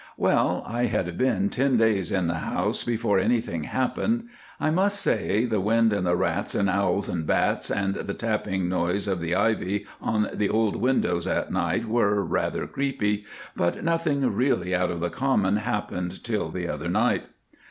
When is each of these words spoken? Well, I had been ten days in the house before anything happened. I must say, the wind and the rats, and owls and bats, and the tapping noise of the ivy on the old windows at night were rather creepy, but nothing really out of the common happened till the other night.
Well, 0.17 0.63
I 0.65 0.85
had 0.87 1.15
been 1.15 1.49
ten 1.49 1.77
days 1.77 2.11
in 2.11 2.25
the 2.25 2.39
house 2.39 2.83
before 2.83 3.19
anything 3.19 3.65
happened. 3.65 4.29
I 4.59 4.71
must 4.71 4.99
say, 4.99 5.45
the 5.45 5.61
wind 5.61 5.93
and 5.93 6.07
the 6.07 6.15
rats, 6.15 6.55
and 6.55 6.71
owls 6.71 7.07
and 7.07 7.27
bats, 7.27 7.69
and 7.69 7.93
the 7.93 8.15
tapping 8.15 8.67
noise 8.67 9.07
of 9.07 9.19
the 9.19 9.35
ivy 9.35 9.85
on 10.01 10.31
the 10.33 10.49
old 10.49 10.75
windows 10.77 11.27
at 11.27 11.51
night 11.51 11.85
were 11.87 12.23
rather 12.23 12.65
creepy, 12.65 13.25
but 13.55 13.83
nothing 13.83 14.25
really 14.33 14.73
out 14.73 14.89
of 14.89 15.01
the 15.01 15.11
common 15.11 15.57
happened 15.57 16.23
till 16.23 16.49
the 16.49 16.67
other 16.67 16.89
night. 16.89 17.25